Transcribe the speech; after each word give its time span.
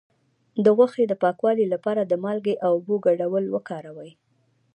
د 0.63 0.65
غوښې 0.77 1.03
د 1.07 1.13
پاکوالي 1.23 1.65
لپاره 1.73 2.01
د 2.05 2.13
مالګې 2.23 2.55
او 2.65 2.71
اوبو 2.77 2.95
ګډول 3.05 3.45
وکاروئ 3.55 4.11